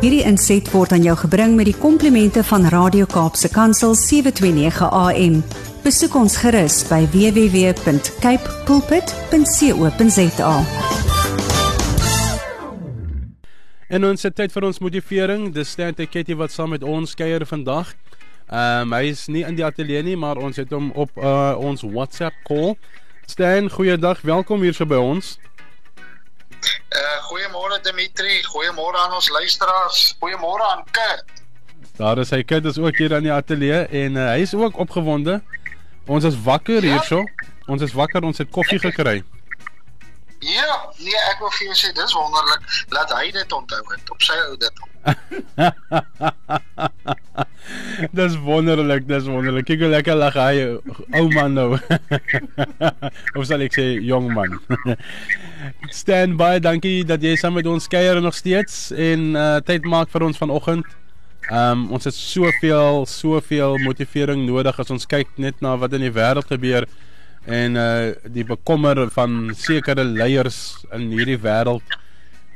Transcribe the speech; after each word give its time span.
Hierdie 0.00 0.22
inset 0.24 0.64
word 0.72 0.94
aan 0.96 1.02
jou 1.04 1.12
gebring 1.26 1.58
met 1.58 1.66
die 1.68 1.76
komplimente 1.76 2.40
van 2.48 2.62
Radio 2.72 3.04
Kaapse 3.04 3.50
Kansel 3.52 3.92
729 4.00 4.86
AM. 4.96 5.34
Besoek 5.84 6.14
ons 6.16 6.38
gerus 6.40 6.78
by 6.88 7.02
www.cape 7.12 8.54
pulpit.co.za. 8.64 10.54
En 13.92 14.08
ons 14.08 14.24
het 14.24 14.38
tyd 14.40 14.56
vir 14.56 14.68
ons 14.70 14.80
motivering. 14.80 15.50
Dis 15.52 15.76
Stante 15.76 16.08
Ketty 16.08 16.32
wat 16.40 16.56
saam 16.56 16.72
met 16.72 16.80
ons 16.80 17.12
kuier 17.12 17.44
vandag. 17.44 17.92
Ehm 18.48 18.88
um, 18.88 18.96
hy 18.96 19.12
is 19.12 19.28
nie 19.28 19.44
in 19.44 19.60
die 19.60 19.68
ateljee 19.68 20.00
nie, 20.08 20.16
maar 20.16 20.40
ons 20.40 20.56
het 20.56 20.72
hom 20.72 20.94
op 20.96 21.12
uh, 21.20 21.52
ons 21.60 21.84
WhatsApp 21.84 22.40
call. 22.48 22.72
Stan, 23.28 23.68
goeiedag. 23.68 24.24
Welkom 24.24 24.64
hier 24.64 24.72
so 24.72 24.88
by 24.88 24.96
ons. 24.96 25.36
Goeiemôre 27.30 27.78
Dimitri, 27.86 28.42
goeiemôre 28.42 28.98
aan 28.98 29.12
ons 29.14 29.28
luisteraars. 29.30 30.16
Goeiemôre 30.18 30.64
aan 30.66 30.84
Kurt. 30.90 31.28
Daar 31.96 32.18
is 32.18 32.32
hy 32.34 32.42
Kurt 32.42 32.64
is 32.66 32.78
ook 32.78 32.96
hier 32.98 33.12
in 33.14 33.28
die 33.28 33.32
ateljee 33.32 33.84
en 33.86 34.18
uh, 34.18 34.24
hy 34.32 34.40
is 34.42 34.54
ook 34.58 34.80
opgewonde. 34.82 35.36
Ons 36.10 36.26
is 36.26 36.34
wakker 36.42 36.82
ja? 36.82 36.96
hierso. 36.96 37.22
Ons 37.70 37.86
is 37.86 37.94
wakker, 37.94 38.26
ons 38.26 38.42
het 38.42 38.50
koffie 38.50 38.80
gekry. 38.82 39.20
Ja, 40.42 40.74
nee, 40.98 41.22
ek 41.30 41.38
wil 41.44 41.54
vir 41.54 41.68
jou 41.68 41.78
sê 41.78 41.92
dis 41.94 42.18
wonderlik 42.18 42.66
dat 42.96 43.14
hy 43.14 43.30
dit 43.38 43.52
onthou 43.52 43.82
het 43.92 44.10
op 44.10 44.26
sy 44.26 44.38
ou 44.48 44.56
dit. 44.58 44.74
dis 48.12 48.36
wonderlik, 48.44 49.06
dis 49.08 49.26
wonderlik. 49.28 49.66
Kyk 49.68 49.84
hoe 49.84 49.90
lekker 49.92 50.16
lag 50.18 50.36
hy 50.38 50.78
ou 51.18 51.26
man 51.34 51.56
nou. 51.56 51.68
of 53.36 53.44
sal 53.48 53.64
ek 53.64 53.76
sê 53.76 53.86
jong 54.06 54.30
man. 54.34 54.56
Stand 56.00 56.38
by, 56.40 56.58
dankie 56.62 57.04
dat 57.08 57.22
jy 57.24 57.36
saam 57.40 57.58
met 57.58 57.68
ons 57.70 57.90
kuier 57.90 58.20
nog 58.22 58.36
steeds 58.36 58.88
en 58.96 59.30
uh 59.36 59.60
tyd 59.66 59.88
maak 59.88 60.12
vir 60.12 60.26
ons 60.28 60.40
vanoggend. 60.40 60.88
Um 61.50 61.88
ons 61.96 62.06
het 62.08 62.16
soveel 62.16 63.04
soveel 63.10 63.78
motivering 63.84 64.44
nodig 64.46 64.78
as 64.80 64.92
ons 64.94 65.08
kyk 65.08 65.32
net 65.40 65.60
na 65.64 65.76
wat 65.80 65.96
in 65.98 66.06
die 66.06 66.14
wêreld 66.14 66.50
gebeur 66.50 66.86
en 67.48 67.80
uh 67.80 68.12
die 68.28 68.46
bekommer 68.46 69.06
van 69.16 69.50
sekere 69.56 70.04
leiers 70.04 70.84
in 70.96 71.10
hierdie 71.14 71.40
wêreld 71.40 71.98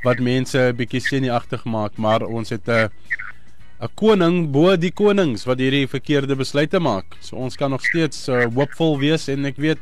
wat 0.05 0.21
mense 0.21 0.57
'n 0.57 0.75
bietjie 0.77 1.01
senuagtig 1.01 1.65
maak, 1.65 1.97
maar 1.97 2.21
ons 2.21 2.49
het 2.49 2.67
'n 2.69 2.89
'n 3.81 3.91
koning 3.99 4.51
bo 4.51 4.75
die 4.79 4.91
konings 4.91 5.43
wat 5.45 5.59
hierdie 5.59 5.87
verkeerde 5.87 6.35
besluite 6.39 6.79
maak. 6.79 7.17
So 7.19 7.35
ons 7.35 7.57
kan 7.59 7.69
nog 7.69 7.83
steeds 7.83 8.27
uh, 8.29 8.45
hoopvol 8.55 8.99
wees 8.99 9.27
en 9.27 9.45
ek 9.51 9.59
weet 9.59 9.81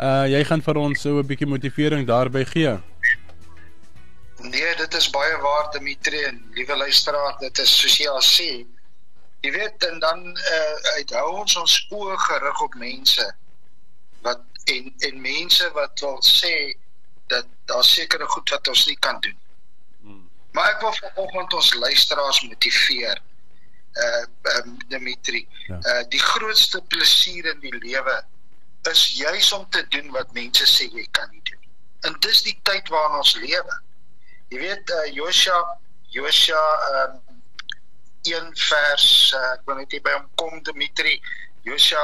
uh 0.00 0.24
jy 0.32 0.40
gaan 0.48 0.62
vir 0.64 0.78
ons 0.80 1.02
so 1.04 1.20
'n 1.20 1.28
bietjie 1.28 1.48
motivering 1.48 2.06
daarby 2.08 2.44
gee. 2.44 2.78
Nee, 4.40 4.74
dit 4.76 4.94
is 4.94 5.10
baie 5.12 5.36
waar 5.44 5.68
Dimitri 5.72 6.22
en 6.24 6.40
liewe 6.56 6.76
luisteraar, 6.76 7.36
dit 7.40 7.58
is 7.58 7.76
soos 7.80 7.98
jy 8.00 8.08
al 8.08 8.24
sê. 8.24 8.64
Jy 9.44 9.50
weet 9.52 9.84
en 9.90 10.00
dan 10.00 10.24
uh 10.56 10.96
uithou 10.96 11.26
ons 11.42 11.56
ons 11.56 11.76
oë 11.90 12.16
gerig 12.16 12.62
op 12.62 12.74
mense 12.74 13.26
wat 14.24 14.40
en 14.64 14.92
en 15.08 15.20
mense 15.20 15.70
wat 15.76 16.00
wil 16.00 16.18
sê 16.24 16.72
dat 17.28 17.46
daar 17.66 17.84
sekere 17.84 18.26
goed 18.26 18.48
wat 18.50 18.68
ons 18.68 18.86
nie 18.86 18.96
kan 18.98 19.20
doen. 19.20 19.36
Hmm. 19.36 19.49
Maar 20.52 20.72
ek 20.74 20.80
wil 20.80 20.92
vanoggend 20.92 21.52
ons 21.54 21.74
luisteraars 21.74 22.40
motiveer. 22.40 23.22
Uh 23.92 24.24
um, 24.56 24.76
Dimitri, 24.88 25.48
ja. 25.66 25.78
uh 25.78 26.02
die 26.08 26.22
grootste 26.22 26.82
plesier 26.82 27.50
in 27.54 27.60
die 27.60 27.74
lewe 27.78 28.22
is 28.90 29.06
juis 29.18 29.52
om 29.52 29.66
te 29.68 29.82
doen 29.88 30.10
wat 30.14 30.32
mense 30.32 30.66
sê 30.66 30.86
jy 30.94 31.06
kan 31.10 31.28
nie 31.30 31.42
doen. 31.50 31.64
En 32.08 32.16
dis 32.24 32.42
die 32.46 32.56
tyd 32.62 32.88
waarin 32.88 33.18
ons 33.18 33.34
lewe. 33.42 33.76
Jy 34.54 34.62
weet 34.62 34.94
uh 34.94 35.06
Josua 35.14 35.60
Josua 36.14 36.64
um 37.02 37.18
1 38.22 38.50
vers 38.68 39.06
uh, 39.36 39.52
ek 39.54 39.62
wil 39.68 39.80
net 39.80 39.94
hier 39.94 40.02
by 40.04 40.12
hom 40.16 40.26
kom 40.40 40.58
Dimitri 40.66 41.16
Josua 41.64 42.02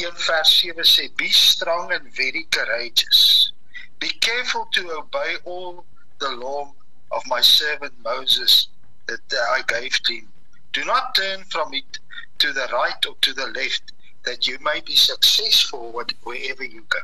1 0.00 0.22
vers 0.26 0.52
7 0.60 0.84
sê 0.88 1.08
be 1.16 1.28
strong 1.32 1.92
and 1.92 2.08
very 2.16 2.44
courageous. 2.50 3.52
Be 3.98 4.10
careful 4.20 4.66
to 4.76 4.82
obey 4.98 5.36
all 5.44 5.84
the 6.20 6.30
law 6.36 6.72
of 7.16 7.26
my 7.26 7.40
servant 7.40 7.94
Moses 8.04 8.68
that 9.06 9.20
I 9.56 9.62
gave 9.66 9.94
to 10.04 10.14
him. 10.14 10.28
Do 10.72 10.84
not 10.84 11.14
turn 11.14 11.44
from 11.50 11.72
it 11.72 11.98
to 12.38 12.52
the 12.52 12.68
right 12.72 13.06
or 13.06 13.14
to 13.22 13.32
the 13.32 13.46
left 13.46 13.92
that 14.24 14.46
you 14.46 14.58
may 14.60 14.80
be 14.80 14.96
successful 14.96 15.92
wherever 16.24 16.64
you 16.64 16.84
go. 16.88 16.98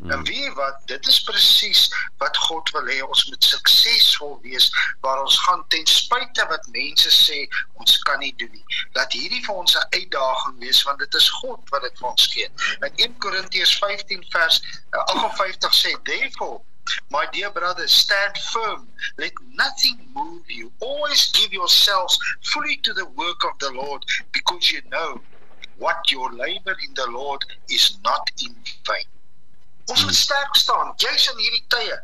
Hmm. 0.00 0.10
En 0.10 0.24
wie 0.24 0.50
wat 0.52 0.76
dit 0.84 1.06
is 1.06 1.22
presies 1.22 1.94
wat 2.18 2.36
God 2.36 2.70
wil 2.70 2.86
hê 2.88 3.00
ons 3.04 3.24
moet 3.28 3.44
suksesvol 3.44 4.38
wees 4.42 4.70
waar 5.04 5.20
ons 5.20 5.36
gaan 5.44 5.64
ten 5.68 5.84
spyte 5.86 6.46
wat 6.48 6.68
mense 6.76 7.10
sê 7.12 7.42
ons 7.82 7.98
kan 8.08 8.18
nie 8.24 8.32
doen 8.40 8.52
nie. 8.52 8.64
Dat 8.96 9.12
hierdie 9.12 9.42
vir 9.44 9.54
ons 9.54 9.76
'n 9.76 9.86
uitdaging 9.98 10.56
wees 10.64 10.82
want 10.88 11.04
dit 11.04 11.14
is 11.20 11.28
God 11.42 11.68
wat 11.74 11.82
dit 11.82 11.98
vir 11.98 12.08
ons 12.08 12.26
gee. 12.32 12.48
In 12.80 12.96
1 12.96 13.18
Korintiërs 13.18 13.76
15 13.82 14.24
vers 14.30 14.62
58 14.90 15.68
uh, 15.68 15.76
sê 15.82 15.92
therefore 16.08 16.62
My 17.10 17.26
dear 17.32 17.50
brothers, 17.50 17.94
stand 17.94 18.36
firm. 18.38 18.88
Let 19.18 19.32
nothing 19.54 19.98
move 20.14 20.50
you. 20.50 20.72
Always 20.80 21.30
give 21.32 21.52
yourselves 21.52 22.18
fully 22.42 22.76
to 22.78 22.92
the 22.92 23.06
work 23.06 23.44
of 23.44 23.58
the 23.58 23.70
Lord 23.72 24.04
because 24.32 24.70
you 24.70 24.82
know 24.90 25.20
what 25.78 26.10
your 26.10 26.32
labor 26.32 26.76
in 26.86 26.94
the 26.94 27.06
Lord 27.10 27.44
is 27.68 27.98
not 28.04 28.30
in 28.44 28.54
vain. 28.86 29.08
Ons 29.90 30.04
moet 30.04 30.14
sterk 30.14 30.56
staan, 30.56 30.92
juis 30.96 31.26
in 31.32 31.38
hierdie 31.42 31.64
tye. 31.72 31.96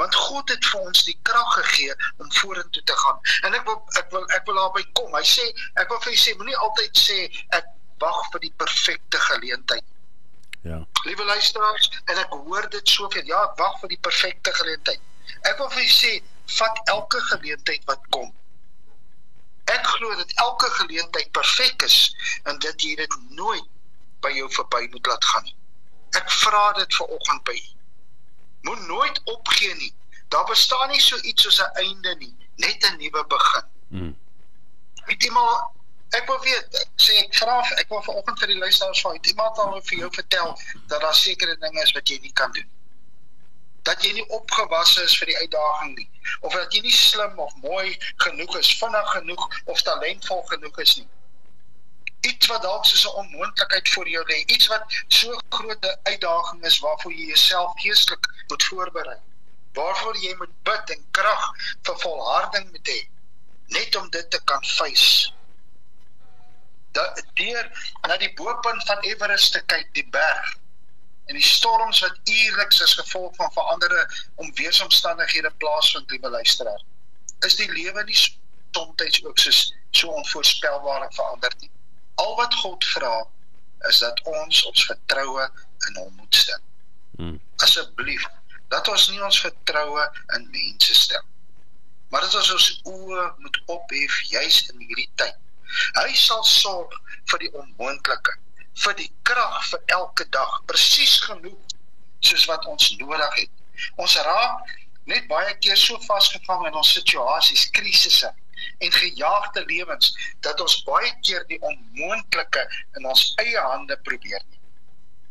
Want 0.00 0.14
God 0.16 0.48
het 0.50 0.64
vir 0.72 0.80
ons 0.80 1.04
die 1.06 1.16
krag 1.28 1.50
gegee 1.58 1.94
om 2.18 2.32
vorentoe 2.40 2.82
te 2.88 2.96
gaan. 3.02 3.20
En 3.46 3.54
ek 3.54 3.68
wil 3.68 3.78
ek 4.00 4.08
wil 4.14 4.24
ek 4.34 4.48
wil 4.48 4.58
daarby 4.58 4.82
kom. 4.98 5.12
Hy 5.14 5.22
sê, 5.28 5.44
ek 5.78 5.92
wil 5.92 6.00
vir 6.00 6.14
julle 6.14 6.22
sê, 6.24 6.34
moenie 6.40 6.58
altyd 6.66 7.02
sê 7.04 7.18
ek 7.58 7.68
wag 8.02 8.20
vir 8.32 8.46
die 8.46 8.54
perfekte 8.62 9.20
geleentheid. 9.28 9.84
Ja. 10.62 10.86
Liewe 11.04 11.24
luisteraars, 11.24 11.90
en 12.04 12.16
ek 12.16 12.32
hoor 12.32 12.68
dit 12.70 12.88
soveel. 12.88 13.24
Ja, 13.24 13.42
ek 13.42 13.56
wag 13.56 13.78
vir 13.80 13.88
die 13.88 14.00
perfekte 14.00 14.52
geleentheid. 14.52 15.00
Ek 15.42 15.56
wil 15.58 15.70
vir 15.70 15.82
julle 15.82 15.96
sê, 15.96 16.12
vat 16.58 16.80
elke 16.84 17.20
geleentheid 17.30 17.84
wat 17.84 18.02
kom 18.10 18.32
Ek 19.70 19.86
glo 19.86 20.16
dat 20.16 20.32
elke 20.32 20.70
geleentheid 20.70 21.30
perfek 21.30 21.82
is 21.82 22.16
en 22.42 22.58
dat 22.58 22.82
jy 22.82 22.94
dit 22.98 23.16
nooit 23.28 23.66
by 24.24 24.32
jou 24.34 24.48
verby 24.56 24.86
moet 24.90 25.06
laat 25.06 25.24
gaan 25.24 25.44
nie. 25.46 25.56
Ek 26.18 26.30
vra 26.42 26.62
dit 26.78 26.96
vir 26.98 27.12
oggend 27.16 27.44
by. 27.46 27.58
Moet 28.66 28.86
nooit 28.88 29.20
opgee 29.30 29.74
nie. 29.74 29.92
Daar 30.34 30.46
bestaan 30.50 30.90
nie 30.90 31.00
so 31.00 31.18
iets 31.22 31.46
soos 31.46 31.60
'n 31.62 31.84
einde 31.84 32.14
nie, 32.18 32.34
net 32.56 32.84
'n 32.84 32.98
nuwe 32.98 33.24
begin. 33.26 33.66
Mm. 33.88 34.16
Weet 35.06 35.22
jy 35.22 35.30
maar 35.30 35.70
ek 36.18 36.26
wil 36.26 36.40
weet, 36.40 36.89
sê 37.40 37.78
ek 37.80 37.88
wil 37.88 38.02
vanoggend 38.02 38.38
vir 38.38 38.52
die 38.54 38.58
luisteraars 38.58 39.00
vra, 39.00 39.12
het 39.12 39.26
iemand 39.26 39.58
al 39.58 39.80
vir 39.80 39.98
jou 39.98 40.12
vertel 40.18 40.58
dat 40.86 41.00
daar 41.00 41.14
sekere 41.14 41.56
dinge 41.56 41.82
is 41.82 41.92
wat 41.92 42.08
jy 42.08 42.18
nie 42.18 42.32
kan 42.32 42.52
doen 42.52 42.68
dat 43.82 44.02
jy 44.04 44.12
nie 44.12 44.26
opgewasse 44.36 45.02
is 45.04 45.14
vir 45.18 45.30
die 45.30 45.38
uitdaging 45.38 45.94
nie 45.96 46.08
of 46.46 46.52
dat 46.56 46.74
jy 46.74 46.82
nie 46.84 46.94
slim 46.96 47.38
of 47.40 47.54
mooi 47.64 47.96
genoeg 48.24 48.58
is, 48.60 48.72
vinnig 48.80 49.08
genoeg 49.14 49.46
of 49.64 49.82
talentvol 49.86 50.42
genoeg 50.52 50.78
is 50.84 50.96
nie. 51.00 51.08
Iets 52.28 52.50
wat 52.52 52.62
dalk 52.62 52.84
soos 52.84 53.06
'n 53.08 53.16
onmoontlikheid 53.22 53.88
voor 53.94 54.08
jou 54.08 54.24
lê, 54.28 54.38
iets 54.54 54.66
wat 54.72 54.84
so 55.08 55.40
groot 55.56 55.84
'n 55.86 55.98
uitdaging 56.12 56.64
is 56.70 56.78
waarvoor 56.84 57.12
jy 57.12 57.26
jouself 57.32 57.72
geestelik 57.80 58.28
moet 58.48 58.64
voorberei. 58.64 59.18
Waarvoor 59.72 60.16
jy 60.16 60.34
moet 60.36 60.54
bid 60.62 60.96
en 60.96 61.04
krag 61.10 61.44
vir 61.82 61.98
volharding 62.04 62.70
moet 62.70 62.88
hê 62.88 63.00
net 63.66 63.96
om 63.96 64.10
dit 64.10 64.30
te 64.30 64.40
kan 64.44 64.64
face. 64.64 65.32
Dat 66.96 67.22
deur 67.34 67.70
na 68.08 68.16
die 68.16 68.32
bopunt 68.34 68.84
van 68.84 68.98
Everest 69.06 69.52
te 69.52 69.62
kyk, 69.70 69.88
die 69.94 70.06
berg 70.10 70.56
en 71.30 71.36
die 71.38 71.46
storms 71.46 72.00
wat 72.02 72.16
uierliks 72.26 72.82
as 72.82 72.96
gevolg 72.98 73.34
van 73.38 73.52
veranderde 73.54 74.00
omweersomstandighede 74.42 75.50
plaasvind, 75.62 76.10
liewe 76.10 76.30
luisteraar. 76.30 76.82
Is 77.46 77.54
die 77.54 77.70
lewe 77.70 78.02
nie 78.04 78.16
soms 78.16 79.22
ook 79.24 79.38
so 79.38 79.50
so 79.90 80.08
onvoorspelbaar 80.08 81.02
en 81.02 81.12
veranderd 81.12 81.60
nie? 81.60 81.70
Al 82.14 82.34
wat 82.36 82.54
God 82.54 82.84
vra 82.84 83.26
is 83.88 83.98
dat 83.98 84.22
ons 84.22 84.64
ons 84.66 84.86
vertroue 84.86 85.46
in 85.88 85.96
hom 86.02 86.14
moet 86.14 86.34
stel. 86.34 86.60
Hmm. 87.16 87.40
Asseblief, 87.56 88.26
dat 88.68 88.88
ons 88.88 89.08
nie 89.10 89.22
ons 89.24 89.40
vertroue 89.40 90.06
in 90.36 90.48
mense 90.50 90.94
stel. 90.94 91.24
Maar 92.10 92.26
dit 92.26 92.34
is 92.42 92.52
ons 92.52 92.68
oë 92.90 93.24
moet 93.38 93.62
ophef 93.66 94.18
juis 94.32 94.58
in 94.72 94.82
hierdie 94.82 95.10
tyd. 95.14 95.38
Hy 95.98 96.14
sal 96.18 96.44
sorg 96.44 96.94
vir 97.30 97.44
die 97.44 97.52
onmoontlike 97.62 98.36
vir 98.84 98.94
die 98.98 99.10
krag 99.28 99.56
vir 99.70 99.82
elke 99.96 100.26
dag 100.36 100.60
presies 100.70 101.16
genoeg 101.26 101.74
soos 102.28 102.46
wat 102.50 102.66
ons 102.70 102.90
nodig 103.00 103.34
het. 103.42 103.50
Ons 103.96 104.16
raak 104.26 104.70
net 105.10 105.26
baie 105.28 105.52
keer 105.64 105.78
so 105.80 105.98
vasgevang 106.06 106.66
in 106.68 106.78
ons 106.80 106.92
situasies, 106.96 107.68
krisisse 107.76 108.30
en 108.84 108.92
gejaagde 108.92 109.64
lewens 109.68 110.12
dat 110.46 110.60
ons 110.60 110.80
baie 110.88 111.12
keer 111.26 111.44
die 111.48 111.60
onmoontlike 111.72 112.64
in 112.98 113.08
ons 113.12 113.30
eie 113.44 113.68
hande 113.72 113.96
probeer 114.08 114.42
neem. 114.42 114.59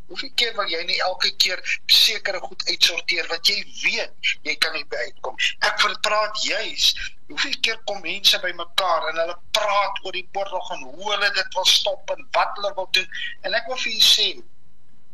Hoeveel 0.09 0.31
keer 0.41 0.53
wil 0.57 0.69
jy 0.73 0.81
nie 0.89 0.99
elke 1.05 1.31
keer 1.43 1.59
sekere 1.85 2.41
goed 2.43 2.65
uitsorteer 2.67 3.27
wat 3.29 3.49
jy 3.49 3.57
weet 3.83 4.29
jy 4.47 4.55
kan 4.63 4.73
nie 4.73 4.85
bykom. 4.93 5.35
Ek 5.69 5.81
wil 5.85 5.97
praat 6.05 6.43
juis 6.43 6.91
hoeveel 7.29 7.57
keer 7.65 7.81
kom 7.89 7.99
mense 8.01 8.39
bymekaar 8.41 9.09
en 9.11 9.19
hulle 9.21 9.35
praat 9.57 9.99
oor 10.05 10.15
die 10.17 10.25
oorlog 10.37 10.71
en 10.75 10.87
hoe 10.87 11.11
hulle 11.11 11.29
dit 11.35 11.59
wil 11.59 11.67
stop 11.71 12.15
en 12.15 12.25
wat 12.37 12.57
hulle 12.57 12.73
wil 12.79 12.89
doen 12.97 13.19
en 13.45 13.57
ek 13.59 13.69
wil 13.69 13.77
vir 13.83 13.93
julle 13.93 14.07
sê 14.09 14.29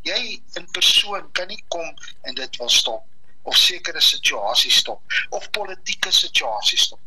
jy 0.06 0.22
in 0.62 0.70
persoon 0.78 1.28
kan 1.38 1.52
nie 1.52 1.62
kom 1.76 1.92
en 2.30 2.40
dit 2.40 2.62
wil 2.62 2.72
stop 2.72 3.52
of 3.52 3.58
sekere 3.60 4.02
situasies 4.02 4.80
stop 4.84 5.18
of 5.30 5.50
politieke 5.58 6.12
situasies 6.12 6.88
stop. 6.88 7.02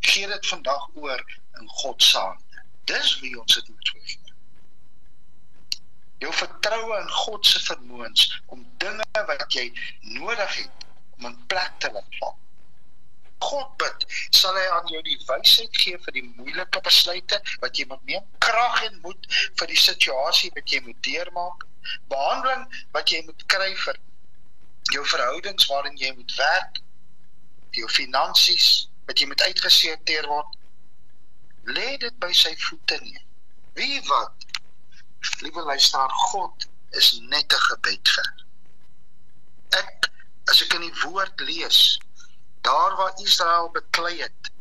Gee 0.00 0.28
dit 0.28 0.46
vandag 0.52 0.88
oor 0.94 1.24
in 1.60 1.68
God 1.80 2.02
se 2.02 2.18
hande. 2.18 2.64
Dis 2.90 3.16
wie 3.22 3.34
ons 3.40 3.54
dit 3.54 3.68
moet 3.68 3.94
gee. 3.94 4.23
Jou 6.24 6.32
vertroue 6.32 7.00
in 7.00 7.10
God 7.24 7.46
se 7.46 7.60
vermoëns 7.66 8.24
om 8.54 8.64
dinge 8.82 9.26
wat 9.28 9.44
jy 9.52 9.66
nodig 10.16 10.56
het 10.62 10.88
om 11.18 11.28
in 11.30 11.36
plek 11.52 11.76
te 11.84 11.90
laat 11.92 12.18
val. 12.20 12.34
God 13.44 13.74
bid, 13.82 14.06
sal 14.32 14.56
hy 14.56 14.64
aan 14.76 14.88
jou 14.92 15.02
die 15.04 15.18
wysheid 15.28 15.76
gee 15.82 15.98
vir 16.06 16.16
die 16.16 16.24
moeilike 16.24 16.80
besluite 16.86 17.40
wat 17.64 17.76
jy 17.76 17.84
moet 17.90 18.04
neem, 18.08 18.24
krag 18.46 18.80
en 18.86 19.00
moed 19.04 19.28
vir 19.60 19.70
die 19.70 19.80
situasie 19.80 20.50
wat 20.56 20.72
jy 20.72 20.80
moet 20.86 21.00
deurmaak, 21.04 21.66
behandeling 22.12 22.64
wat 22.96 23.12
jy 23.12 23.20
moet 23.26 23.44
kry 23.52 23.70
vir 23.84 24.00
jou 24.94 25.04
verhoudings 25.12 25.68
waarin 25.68 26.00
jy 26.00 26.12
moet 26.16 26.36
werk, 26.38 26.80
jou 27.76 27.88
finansies 27.90 28.70
wat 29.08 29.20
jy 29.20 29.28
moet 29.28 29.44
uitgeseëteer 29.50 30.28
word. 30.30 30.56
Lê 31.76 31.94
dit 32.00 32.18
by 32.20 32.32
sy 32.36 32.52
voete 32.66 32.98
neer. 33.02 33.22
Wie 33.76 34.00
wat? 34.08 34.43
Liewe 35.40 35.62
luisteraar, 35.62 36.10
God 36.30 36.66
is 36.90 37.12
net 37.20 37.52
'n 37.52 37.64
gebed 37.68 38.08
vir. 38.16 38.28
Ek 39.82 40.10
as 40.50 40.62
ek 40.62 40.74
in 40.74 40.86
die 40.86 41.00
woord 41.02 41.40
lees, 41.40 41.98
daar 42.62 42.96
waar 42.96 43.14
Israel 43.22 43.70
beklei 43.70 44.20
het 44.20 44.52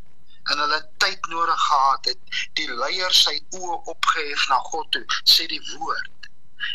en 0.52 0.58
hulle 0.58 0.82
tyd 0.98 1.28
nodig 1.28 1.60
gehad 1.68 2.06
het, 2.06 2.20
die 2.54 2.68
leiers 2.68 3.24
sy 3.24 3.40
oë 3.60 3.78
opgehef 3.96 4.48
na 4.50 4.60
God 4.72 4.92
toe, 4.92 5.06
sê 5.24 5.48
die 5.48 5.64
woord 5.78 6.14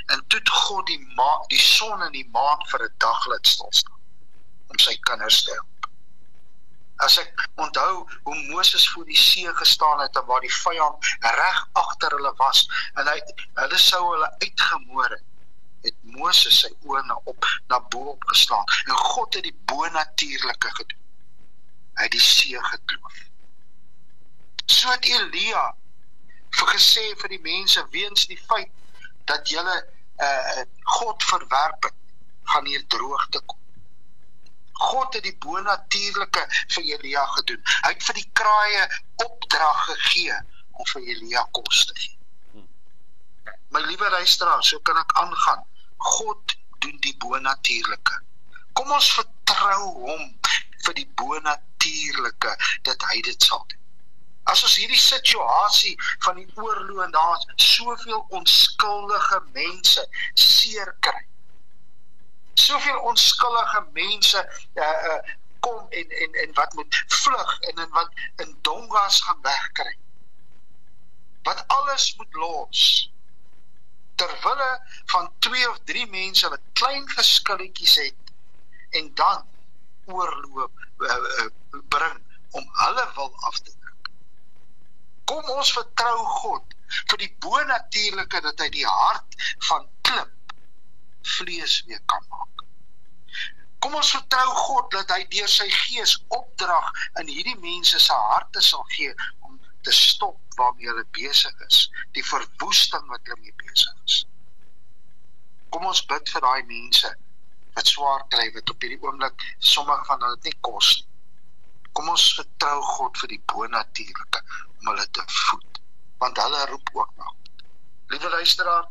En 0.06 0.24
toe 0.26 0.38
het 0.38 0.48
God 0.48 0.86
die 0.86 1.12
maan, 1.14 1.44
die 1.46 1.60
son 1.60 2.02
en 2.02 2.12
die 2.12 2.28
maan 2.32 2.64
vir 2.70 2.84
'n 2.86 2.94
dag 3.04 3.26
laat 3.26 3.46
stil 3.46 3.72
staan 3.80 4.00
om 4.72 4.78
sy 4.78 4.94
kinders 5.08 5.42
te 5.42 5.50
help. 5.50 5.77
As 7.06 7.18
ek 7.22 7.44
onthou 7.62 8.06
hoe 8.26 8.36
Moses 8.50 8.88
voor 8.90 9.04
die 9.06 9.16
see 9.16 9.54
gestaan 9.60 10.00
het 10.00 10.16
en 10.16 10.26
waar 10.26 10.42
die 10.42 10.54
vyand 10.54 11.10
reg 11.20 11.58
agter 11.72 12.16
hulle 12.16 12.32
was 12.40 12.64
en 12.94 13.06
hy 13.06 13.18
hulle 13.60 13.78
sou 13.78 14.02
hulle 14.10 14.30
uitgemoor 14.42 15.10
het, 15.14 15.26
het 15.86 15.98
Moses 16.18 16.62
sy 16.64 16.70
oë 16.90 17.04
na 17.06 17.18
op 17.32 17.46
na 17.70 17.78
bo 17.80 18.14
op 18.14 18.24
geslaan 18.32 18.66
en 18.86 18.96
God 18.96 19.38
het 19.38 19.46
die 19.46 19.56
bonatuurlike 19.70 20.72
gedoen. 20.80 21.04
Hy 21.98 22.06
het 22.08 22.14
die 22.14 22.22
see 22.22 22.58
gekloof. 22.70 23.20
So 24.66 24.90
het 24.90 25.06
Elia 25.06 25.68
vir 26.58 26.74
gesê 26.74 27.04
vir 27.22 27.36
die 27.36 27.44
mense 27.46 27.84
weens 27.94 28.26
die 28.30 28.40
feit 28.50 28.74
dat 29.30 29.48
julle 29.54 29.76
uh 30.18 30.66
God 30.98 31.22
verwerp 31.22 31.84
het, 31.84 31.94
gaan 32.50 32.66
hier 32.66 32.84
droogte 32.86 33.40
kom. 33.46 33.57
God 34.78 35.14
het 35.18 35.24
die 35.26 35.36
bonatuurlike 35.42 36.44
vir 36.74 36.84
Elia 36.94 37.24
gedoen. 37.38 37.62
Hy 37.84 37.92
het 37.94 38.04
vir 38.08 38.20
die 38.20 38.28
kraaie 38.40 38.84
opdrag 39.24 39.82
gegee 39.90 40.38
om 40.78 40.86
vir 40.92 41.10
Elia 41.14 41.42
kos 41.58 41.86
te 41.88 41.98
gee. 41.98 42.14
My 43.74 43.82
liewe 43.84 44.08
luisteraar, 44.10 44.62
so 44.64 44.80
kan 44.80 44.96
ek 44.96 45.12
aangaan. 45.20 45.64
God 46.14 46.54
doen 46.84 46.96
die 47.04 47.16
bonatuurlike. 47.20 48.20
Kom 48.72 48.92
ons 48.94 49.10
vertrou 49.18 49.90
hom 50.06 50.22
vir 50.86 50.94
die 50.96 51.08
bonatuurlike 51.20 52.54
dat 52.88 53.04
hy 53.10 53.20
dit 53.26 53.48
sal 53.48 53.64
doen. 53.66 53.82
As 54.48 54.62
ons 54.64 54.78
hierdie 54.80 55.00
situasie 55.00 55.92
van 56.24 56.38
die 56.40 56.48
oorlog 56.56 57.02
en 57.04 57.12
daar's 57.12 57.44
soveel 57.60 58.22
onskuldige 58.38 59.42
mense 59.52 60.06
seer 60.34 60.94
kry. 61.04 61.20
Soveel 62.58 62.98
onskuldige 63.10 63.84
mense 63.92 64.40
uh 64.74 64.96
uh 65.12 65.20
kom 65.66 65.86
en 66.00 66.10
en 66.22 66.34
en 66.42 66.54
wat 66.54 66.74
moet 66.78 67.04
vlug 67.20 67.54
en 67.70 67.78
en 67.84 67.90
wat 67.90 68.10
in 68.36 68.58
dongas 68.62 69.20
gaan 69.26 69.40
wegkry. 69.42 69.94
Wat 71.42 71.64
alles 71.66 72.14
moet 72.16 72.34
los 72.34 72.82
ter 74.14 74.38
wille 74.42 74.70
van 75.14 75.30
twee 75.38 75.70
of 75.70 75.78
drie 75.84 76.06
mense 76.10 76.48
wat 76.48 76.70
klein 76.72 77.08
geskilletjies 77.10 77.94
het 77.94 78.32
en 78.90 79.14
dan 79.14 79.46
oorloop 80.04 80.86
uh, 80.98 81.16
uh, 81.16 81.50
bring 81.88 82.22
om 82.50 82.70
hulle 82.84 83.10
wil 83.14 83.34
af 83.50 83.58
te 83.58 83.76
Kom 85.28 85.48
ons 85.52 85.70
vertrou 85.76 86.16
God 86.40 86.76
vir 87.10 87.20
die 87.20 87.30
bonatuurlike 87.44 88.40
dat 88.46 88.62
hy 88.64 88.68
die 88.78 88.86
hart 88.88 89.34
van 89.68 89.84
klip 90.08 90.30
vlees 91.22 91.82
weer 91.86 92.00
kan 92.06 92.24
maak. 92.28 92.64
Kom 93.78 93.94
ons 93.94 94.10
vertrou 94.10 94.54
God 94.58 94.90
dat 94.94 95.10
hy 95.14 95.24
deur 95.30 95.50
sy 95.50 95.68
gees 95.70 96.16
opdrag 96.34 96.88
in 97.20 97.30
hierdie 97.30 97.58
mense 97.62 98.00
se 98.02 98.14
harte 98.32 98.62
sal 98.64 98.82
gee 98.94 99.12
om 99.46 99.58
te 99.86 99.94
stop 99.94 100.58
waarmee 100.58 100.90
hulle 100.90 101.04
besig 101.14 101.62
is, 101.68 101.84
die 102.16 102.24
verwoesting 102.26 103.06
wat 103.12 103.22
hulle 103.24 103.38
mee 103.44 103.54
besig 103.62 103.94
is. 104.04 104.24
Kom 105.70 105.86
ons 105.86 106.02
bid 106.10 106.32
vir 106.34 106.42
daai 106.42 106.66
mense 106.66 107.12
wat 107.76 107.92
swaar 107.92 108.24
kry 108.34 108.48
wat 108.56 108.74
op 108.74 108.82
hierdie 108.82 109.00
oomblik 109.06 109.46
sommige 109.72 110.10
van 110.10 110.26
hulle 110.26 110.40
nie 110.42 110.56
kos. 110.66 110.90
Kom 111.94 112.10
ons 112.10 112.26
vertrou 112.40 112.78
God 112.96 113.22
vir 113.22 113.36
die 113.36 113.42
bonatuurlike 113.52 114.42
om 114.66 114.90
hulle 114.92 115.06
te 115.14 115.26
voed 115.40 115.82
want 116.18 116.40
hulle 116.42 116.64
roep 116.72 116.94
ook 116.98 117.10
na 117.14 117.30
God. 117.30 117.66
Liewe 118.10 118.30
luisteraar, 118.34 118.88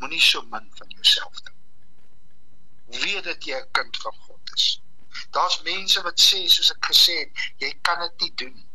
moenie 0.00 0.20
so 0.20 0.42
min 0.42 0.66
van 0.78 0.92
jouself 0.96 1.40
dink. 1.46 1.56
Weet 3.02 3.24
dat 3.24 3.44
jy 3.44 3.58
'n 3.60 3.70
kind 3.78 3.96
van 4.04 4.16
God 4.26 4.52
is. 4.54 4.80
Daar's 5.30 5.62
mense 5.62 6.02
wat 6.02 6.20
sê 6.20 6.40
soos 6.48 6.72
ek 6.74 6.90
gesê 6.90 7.16
het, 7.22 7.30
jy 7.64 7.70
kan 7.82 8.00
dit 8.00 8.20
nie 8.20 8.34
doen 8.42 8.54
nie. 8.54 8.68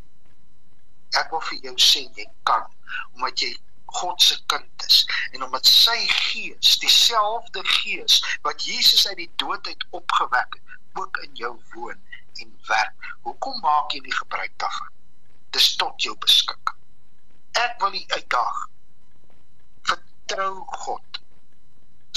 Ek 1.21 1.29
wil 1.31 1.43
vir 1.49 1.59
jou 1.67 1.75
sê 1.89 2.01
jy 2.15 2.27
kan 2.43 2.65
omdat 3.13 3.39
jy 3.39 3.51
God 3.85 4.21
se 4.21 4.39
kind 4.45 4.85
is 4.87 5.05
en 5.31 5.43
omdat 5.43 5.65
sy 5.65 5.99
gees, 6.07 6.77
dieselfde 6.79 7.63
gees 7.63 8.19
wat 8.41 8.65
Jesus 8.65 9.07
uit 9.07 9.17
die 9.17 9.31
dood 9.35 9.67
uit 9.67 9.85
opgewek 9.89 10.59
het, 10.59 10.75
ook 10.93 11.17
in 11.17 11.35
jou 11.35 11.53
woon 11.73 12.01
en 12.33 12.59
werk. 12.67 13.13
Hoekom 13.21 13.59
maak 13.59 13.91
jy 13.91 13.99
nie 13.99 14.19
gebruik 14.23 14.53
daarvan? 14.57 14.95
dis 15.55 15.75
tot 15.79 16.03
jou 16.03 16.15
beskikking. 16.19 16.79
Ek 17.61 17.79
wil 17.79 17.95
u 17.95 18.03
uitdaag. 18.17 18.57
Vertrou 19.89 20.53
God. 20.83 21.14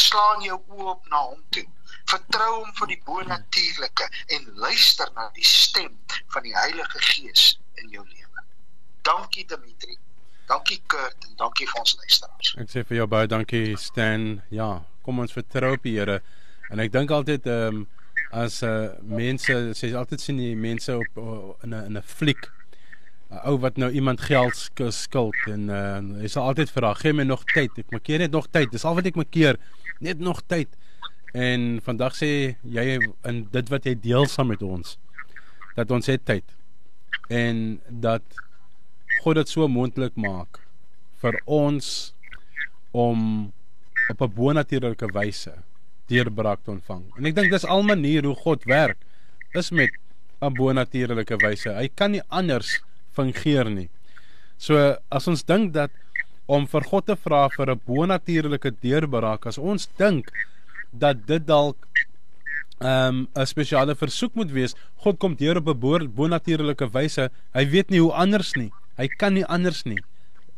Slaan 0.09 0.45
jou 0.47 0.59
oë 0.75 0.91
op 0.95 1.09
na 1.13 1.23
hom 1.31 1.41
toe. 1.55 1.67
Vertrou 2.09 2.53
hom 2.61 2.73
vir 2.81 2.93
die 2.95 3.01
bonatuurlike 3.07 4.09
en 4.37 4.51
luister 4.65 5.11
na 5.17 5.29
die 5.37 5.47
stem 5.47 5.95
van 6.35 6.47
die 6.47 6.55
Heilige 6.57 7.03
Gees 7.11 7.51
in 7.83 7.91
jou 7.93 8.05
lewe. 8.05 8.45
Dankie 9.09 9.45
Dimitri. 9.49 9.99
Dankie 10.49 10.81
Kurt 10.87 11.29
en 11.29 11.37
dankie 11.37 11.69
vir 11.69 11.81
ons 11.83 11.95
luisteraars. 12.01 12.55
Ek 12.63 12.73
sê 12.73 12.85
vir 12.89 13.03
jou 13.03 13.09
baie 13.11 13.29
dankie 13.29 13.77
Stan. 13.81 14.39
Ja, 14.55 14.79
kom 15.05 15.21
ons 15.21 15.35
vertrou 15.37 15.75
op 15.77 15.85
die 15.85 15.99
Here. 15.99 16.23
En 16.73 16.81
ek 16.85 16.93
dink 16.95 17.13
altyd 17.13 17.49
ehm 17.49 17.83
um, 17.83 17.87
as 18.29 18.59
uh, 18.61 18.93
mense 19.09 19.55
sê 19.73 19.89
altyd 19.97 20.21
sien 20.21 20.37
die 20.37 20.57
mense 20.57 20.93
op 20.93 21.21
uh, 21.21 21.55
in 21.65 21.73
'n 21.73 21.85
in 21.89 21.97
'n 21.97 22.03
fliek 22.05 22.51
'n 23.31 23.41
ou 23.45 23.59
wat 23.61 23.77
nou 23.77 23.91
iemand 23.93 24.21
geld 24.21 24.57
skuld 24.89 25.37
en 25.47 25.69
uh, 25.69 26.01
hy 26.21 26.29
sal 26.29 26.49
altyd 26.49 26.71
vra, 26.71 26.95
"Gee 26.95 27.13
my 27.13 27.25
nog 27.25 27.45
tyd. 27.45 27.71
Ek 27.79 27.91
maak 27.91 28.09
net 28.09 28.31
nog 28.31 28.49
tyd. 28.51 28.71
Dis 28.73 28.85
al 28.85 28.95
wat 28.95 29.07
ek 29.07 29.17
maak 29.17 29.31
keer, 29.31 29.59
net 30.01 30.19
nog 30.19 30.43
tyd." 30.47 30.69
En 31.35 31.81
vandag 31.85 32.15
sê 32.17 32.57
jy 32.65 32.99
in 33.25 33.49
dit 33.53 33.69
wat 33.69 33.85
jy 33.85 33.95
deel 34.01 34.27
saam 34.27 34.49
met 34.49 34.63
ons 34.63 34.99
dat 35.77 35.91
ons 35.91 36.07
het 36.07 36.25
tyd 36.25 36.45
en 37.29 37.81
dat 37.89 38.25
God 39.23 39.37
dit 39.37 39.49
so 39.49 39.69
moontlik 39.69 40.17
maak 40.17 40.61
vir 41.21 41.37
ons 41.45 42.15
om 42.93 43.53
op 44.11 44.23
'n 44.23 44.35
bonatuurlike 44.35 45.13
wyse 45.13 45.53
deurbraak 46.09 46.65
te 46.65 46.71
ontvang. 46.71 47.05
En 47.19 47.27
ek 47.27 47.35
dink 47.35 47.51
dis 47.51 47.65
al 47.65 47.83
manier 47.83 48.25
hoe 48.25 48.35
God 48.35 48.65
werk 48.65 48.99
is 49.53 49.71
met 49.71 49.91
'n 50.41 50.55
bonatuurlike 50.55 51.37
wyse. 51.37 51.69
Hy 51.69 51.89
kan 51.95 52.11
nie 52.11 52.23
anders 52.29 52.81
fungeer 53.19 53.71
nie. 53.71 53.89
So 54.59 54.75
as 55.15 55.29
ons 55.31 55.45
dink 55.47 55.73
dat 55.77 55.95
om 56.51 56.67
vir 56.67 56.87
God 56.91 57.07
te 57.07 57.17
vra 57.17 57.47
vir 57.57 57.71
'n 57.75 57.81
bonatuurlike 57.87 58.71
deurbraak, 58.83 59.47
as 59.47 59.59
ons 59.59 59.89
dink 59.99 60.33
dat 60.93 61.27
dit 61.27 61.45
dalk 61.47 61.77
ehm, 62.81 63.27
'n 63.27 63.41
um, 63.41 63.47
spesiale 63.47 63.95
versoek 63.95 64.35
moet 64.35 64.51
wees, 64.51 64.75
God 65.05 65.19
kom 65.19 65.35
deur 65.35 65.59
op 65.59 65.69
'n 65.69 66.11
bonatuurlike 66.15 66.91
wyse. 66.93 67.31
Hy 67.55 67.65
weet 67.71 67.91
nie 67.91 68.01
hoe 68.01 68.13
anders 68.13 68.55
nie. 68.57 68.71
Hy 68.97 69.09
kan 69.09 69.35
nie 69.35 69.47
anders 69.47 69.85
nie. 69.85 70.03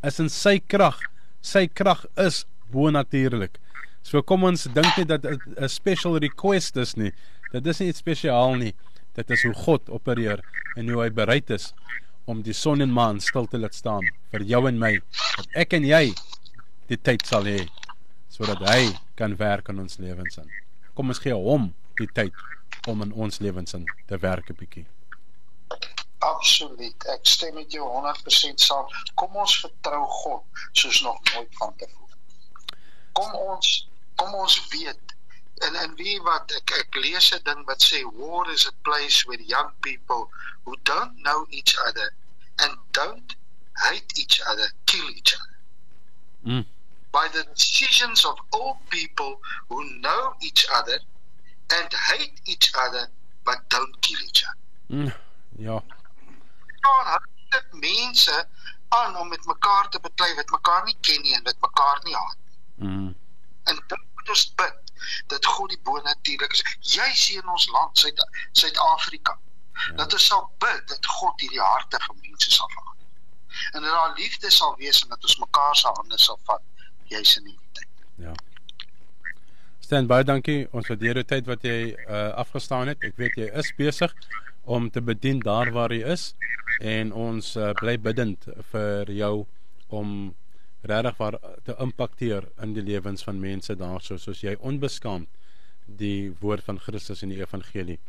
Is 0.03 0.19
in 0.19 0.29
sy 0.29 0.59
krag. 0.59 0.99
Sy 1.41 1.67
krag 1.67 2.05
is 2.17 2.45
bonatuurlik. 2.71 3.57
So 4.03 4.21
kom 4.21 4.43
ons 4.43 4.63
dink 4.63 4.97
net 4.97 5.07
dat 5.07 5.25
'n 5.25 5.69
special 5.69 6.17
request 6.17 6.77
is 6.77 6.95
nie. 6.95 7.11
Dit 7.51 7.67
is 7.67 7.79
nie 7.79 7.89
iets 7.89 7.99
spesiaal 7.99 8.55
nie. 8.55 8.73
Dit 9.13 9.29
is 9.29 9.43
hoe 9.43 9.53
God 9.53 9.89
opereer 9.89 10.39
en 10.77 10.89
hoe 10.89 11.03
hy 11.03 11.09
bereid 11.09 11.49
is 11.49 11.73
om 12.25 12.41
die 12.45 12.53
son 12.53 12.81
en 12.81 12.91
maan 12.93 13.19
stil 13.19 13.47
te 13.47 13.57
laat 13.57 13.75
staan 13.75 14.07
vir 14.31 14.45
jou 14.53 14.61
en 14.67 14.79
my. 14.79 14.93
Dat 15.37 15.59
ek 15.65 15.73
en 15.77 15.85
jy 15.87 16.03
die 16.91 16.97
tyd 16.97 17.25
sal 17.27 17.47
hê 17.49 17.59
sodat 18.31 18.61
hy 18.69 18.91
kan 19.19 19.35
werk 19.37 19.69
in 19.69 19.79
ons 19.83 19.99
lewens 20.01 20.37
in. 20.41 20.49
Kom 20.95 21.11
ons 21.13 21.21
gee 21.23 21.35
hom 21.35 21.71
die 21.99 22.09
tyd 22.15 22.33
om 22.87 23.03
in 23.05 23.13
ons 23.13 23.39
lewens 23.43 23.75
in 23.77 23.85
te 24.07 24.17
werk 24.17 24.49
'n 24.49 24.57
bietjie. 24.59 24.85
Absoluut. 26.21 27.07
Ek 27.13 27.25
stem 27.25 27.53
met 27.55 27.71
jou 27.71 27.85
100% 27.87 28.59
saam. 28.59 28.85
Kom 29.15 29.35
ons 29.35 29.59
vertrou 29.61 30.03
God 30.05 30.43
soos 30.71 31.01
nog 31.01 31.17
nooit 31.33 31.55
van 31.59 31.73
tevore. 31.77 32.17
Kom 33.13 33.33
ons 33.35 33.87
kom 34.15 34.33
ons 34.33 34.57
weet 34.69 35.15
en 35.67 35.75
en 35.75 35.95
wie 35.95 36.17
wat 36.27 36.51
ek 36.59 36.71
ek 36.79 36.95
lees 37.03 37.31
'n 37.35 37.43
ding 37.49 37.61
wat 37.69 37.81
sê 37.89 37.99
war 38.19 38.49
is 38.55 38.65
a 38.67 38.73
place 38.87 39.17
where 39.27 39.49
young 39.55 39.71
people 39.87 40.23
who 40.63 40.75
don't 40.83 41.15
know 41.27 41.45
each 41.49 41.73
other 41.87 42.07
and 42.63 42.77
don't 42.91 43.35
hate 43.85 44.11
each 44.21 44.41
other 44.49 44.67
kill 44.85 45.09
each 45.09 45.33
other. 45.39 45.57
Mm. 46.45 46.65
By 47.11 47.27
the 47.27 47.43
decisions 47.43 48.25
of 48.25 48.35
old 48.51 48.77
people 48.89 49.41
who 49.69 49.83
know 50.05 50.35
each 50.41 50.65
other 50.77 50.99
and 51.77 51.93
hate 51.93 52.37
each 52.45 52.71
other 52.83 53.07
but 53.43 53.57
don't 53.69 54.01
kill 54.01 54.21
each 54.29 54.43
other. 54.45 54.63
Mm. 54.89 55.13
Ja. 55.57 55.83
staan 56.81 57.21
dit 57.49 57.79
mense 57.79 58.47
aan 58.87 59.17
om 59.17 59.27
met 59.27 59.45
mekaar 59.45 59.89
te 59.89 59.99
beklei 59.99 60.35
wat 60.35 60.49
mekaar 60.49 60.83
nie 60.83 60.97
ken 60.99 61.21
nie 61.21 61.35
en 61.35 61.43
wat 61.43 61.59
mekaar 61.59 61.99
nie 62.03 62.15
haat. 62.15 62.37
Mm. 62.75 63.15
En 63.63 63.75
dit 63.87 63.99
moet 64.21 64.33
ons 64.35 64.45
bid 64.61 64.91
dat 65.33 65.45
God 65.45 65.69
die 65.73 65.79
bonatuurlik 65.83 66.53
is. 66.53 66.63
Jy 66.93 67.07
sien 67.17 67.47
ons 67.49 67.67
land 67.73 67.97
Suid 67.97 68.21
Suid-Afrika. 68.51 69.37
Ja. 69.73 69.95
Dat 70.03 70.13
ons 70.13 70.25
sal 70.25 70.45
bid 70.61 70.83
dat 70.87 71.05
God 71.05 71.41
hierdie 71.41 71.63
harte 71.63 71.99
van 72.05 72.19
mense 72.21 72.51
sal 72.51 72.69
verander. 72.69 73.07
En 73.71 73.81
dat 73.81 73.91
daar 73.91 74.13
liefde 74.17 74.51
sal 74.51 74.75
wees 74.77 75.01
en 75.03 75.09
dat 75.09 75.23
ons 75.23 75.37
mekaar 75.41 75.75
se 75.75 75.89
hande 75.97 76.19
sal 76.19 76.39
vat 76.45 76.61
jy's 77.11 77.35
in 77.39 77.49
hierdie 77.49 77.71
tyd. 77.79 78.05
Ja. 78.27 78.35
Stan 79.81 80.07
baie 80.07 80.23
dankie. 80.23 80.67
Ons 80.71 80.91
waardeer 80.91 81.19
die 81.19 81.27
tyd 81.27 81.49
wat 81.49 81.65
jy 81.67 81.79
uh, 82.05 82.29
afgestaan 82.43 82.93
het. 82.93 83.01
Ek 83.03 83.17
weet 83.19 83.39
jy 83.41 83.49
is 83.59 83.73
besig 83.79 84.13
om 84.69 84.91
te 84.93 85.01
bedien 85.01 85.41
daar 85.41 85.71
waar 85.73 85.91
jy 85.91 86.05
is 86.13 86.31
en 86.85 87.09
ons 87.17 87.55
uh, 87.57 87.71
bly 87.81 87.97
bidend 87.97 88.45
vir 88.71 89.09
jou 89.11 89.33
om 89.89 90.13
regtig 90.81 91.17
waar 91.17 91.37
te 91.63 91.75
impakteer 91.79 92.47
in 92.61 92.73
die 92.73 92.83
lewens 92.85 93.23
van 93.23 93.39
mense 93.39 93.75
daarso 93.77 94.17
soos 94.17 94.41
jy 94.41 94.55
onbeskaamd 94.59 95.29
die 95.85 96.31
woord 96.39 96.63
van 96.65 96.79
Christus 96.79 97.21
en 97.21 97.33
die 97.33 97.41
evangelie 97.41 97.99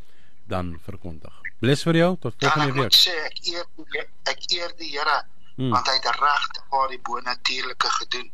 dan 0.48 0.74
verkondig. 0.84 1.34
Bless 1.60 1.86
vir 1.86 1.98
jou 2.00 2.10
tot 2.20 2.36
volgende 2.38 2.72
week. 2.72 2.92
Ek 2.92 2.98
sê 2.98 3.14
ek 3.26 3.40
eer 3.52 4.06
ek 4.32 4.46
eer 4.52 4.74
die 4.78 4.90
Here 4.92 5.18
hmm. 5.56 5.70
want 5.70 5.88
hy 5.88 5.96
het 5.98 6.08
regtig 6.18 6.68
waar 6.74 6.88
die 6.92 7.00
bonatuurlike 7.08 7.90
gedoen 7.98 8.30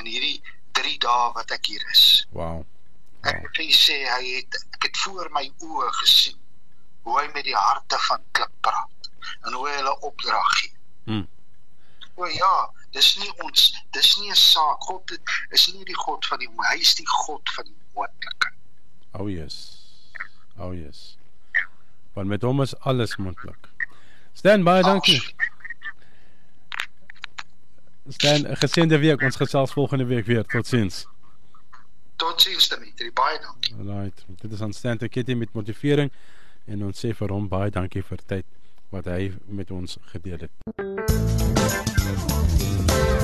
in 0.00 0.10
hierdie 0.10 0.40
3 0.78 0.96
dae 1.04 1.28
wat 1.36 1.54
ek 1.56 1.70
hier 1.72 1.84
is. 1.92 2.26
Wow. 2.32 2.42
wow. 2.42 2.64
Ek 3.30 3.46
wil 3.58 3.72
sê 3.74 4.00
hy 4.04 4.22
het 4.36 4.58
ek 4.76 4.90
het 4.90 5.04
voor 5.04 5.30
my 5.34 5.46
oë 5.64 5.92
gesien 6.02 6.38
hoe 7.06 7.20
hy 7.20 7.26
met 7.34 7.46
die 7.46 7.56
harte 7.56 7.98
van 8.08 8.22
klip 8.36 8.52
praat 8.66 9.10
en 9.46 9.54
hoe 9.54 9.66
hy 9.68 9.76
hulle 9.78 9.94
opdrag 10.08 10.52
gee. 10.60 10.74
Hmm. 11.06 11.26
O 12.16 12.28
ja, 12.32 12.54
dis 12.96 13.12
nie 13.20 13.32
ons, 13.44 13.66
dis 13.92 14.10
nie 14.20 14.30
'n 14.30 14.40
saak. 14.40 14.80
God 14.88 15.18
is 15.50 15.66
nie 15.74 15.84
die 15.84 15.98
God 16.04 16.24
van 16.26 16.38
die 16.38 16.48
hy 16.70 16.78
is 16.80 16.94
die 16.94 17.06
God 17.06 17.54
van 17.56 17.64
die 17.64 17.76
moontlike. 17.94 18.52
Oh 19.12 19.28
yes. 19.30 19.56
Oh 20.58 20.72
yes. 20.74 21.16
Want 22.14 22.28
met 22.28 22.42
hom 22.42 22.62
is 22.62 22.76
alles 22.78 23.16
moontlik. 23.16 23.68
Stan 24.32 24.64
baie 24.64 24.82
dankie. 24.82 25.20
Stan, 28.08 28.46
geseënde 28.56 28.98
week. 28.98 29.22
Ons 29.22 29.36
gesels 29.36 29.72
volgende 29.72 30.04
week 30.04 30.26
weer. 30.26 30.44
Totsiens. 30.44 31.06
Totsiens 32.16 32.68
Dimitri. 32.68 33.12
Baie 33.12 33.40
dankie. 33.40 33.74
Alright. 33.78 34.24
Dit 34.40 34.52
is 34.52 34.60
aan 34.60 34.72
Stan 34.72 34.98
Teketi 34.98 35.34
met 35.34 35.52
motivering 35.52 36.12
en 36.64 36.84
ons 36.84 37.04
sê 37.04 37.12
vir 37.14 37.28
hom 37.32 37.48
baie 37.48 37.70
dankie 37.70 38.02
vir 38.02 38.24
tyd 38.26 38.46
wat 38.94 39.04
hy 39.10 39.32
met 39.46 39.70
ons 39.70 39.98
gedeel 40.12 40.46
het. 40.46 40.54